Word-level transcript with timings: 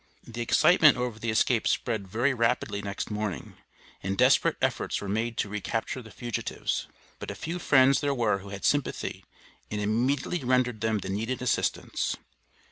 The 0.23 0.41
excitement 0.41 0.97
over 0.97 1.19
the 1.19 1.29
escape 1.29 1.67
spread 1.67 2.07
very 2.07 2.33
rapidly 2.33 2.81
next 2.81 3.11
morning, 3.11 3.57
and 4.01 4.17
desperate 4.17 4.57
efforts 4.59 4.99
were 4.99 5.07
made 5.07 5.37
to 5.37 5.47
recapture 5.47 6.01
the 6.01 6.09
fugitives, 6.09 6.87
but 7.19 7.29
a 7.29 7.35
few 7.35 7.59
friends 7.59 8.01
there 8.01 8.15
were 8.15 8.39
who 8.39 8.49
had 8.49 8.65
sympathy 8.65 9.23
and 9.69 9.79
immediately 9.79 10.43
rendered 10.43 10.81
them 10.81 10.97
the 10.97 11.09
needed 11.09 11.39
assistance. 11.39 12.17